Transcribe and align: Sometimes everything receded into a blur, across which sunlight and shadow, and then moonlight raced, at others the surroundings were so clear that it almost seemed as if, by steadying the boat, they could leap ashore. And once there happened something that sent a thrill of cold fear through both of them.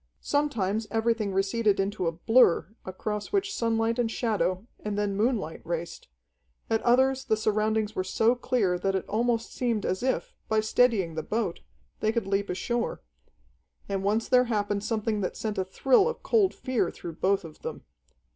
Sometimes 0.23 0.87
everything 0.89 1.31
receded 1.31 1.79
into 1.79 2.07
a 2.07 2.11
blur, 2.11 2.65
across 2.85 3.31
which 3.31 3.53
sunlight 3.53 3.99
and 3.99 4.09
shadow, 4.09 4.65
and 4.79 4.97
then 4.97 5.15
moonlight 5.15 5.61
raced, 5.63 6.07
at 6.71 6.81
others 6.81 7.23
the 7.25 7.37
surroundings 7.37 7.95
were 7.95 8.03
so 8.03 8.33
clear 8.33 8.79
that 8.79 8.95
it 8.95 9.07
almost 9.07 9.53
seemed 9.53 9.85
as 9.85 10.01
if, 10.01 10.33
by 10.47 10.59
steadying 10.59 11.13
the 11.13 11.21
boat, 11.21 11.59
they 11.99 12.11
could 12.11 12.25
leap 12.25 12.49
ashore. 12.49 13.03
And 13.87 14.03
once 14.03 14.27
there 14.27 14.45
happened 14.45 14.83
something 14.83 15.21
that 15.21 15.37
sent 15.37 15.59
a 15.59 15.63
thrill 15.63 16.09
of 16.09 16.23
cold 16.23 16.55
fear 16.55 16.89
through 16.89 17.17
both 17.17 17.43
of 17.45 17.59
them. 17.61 17.83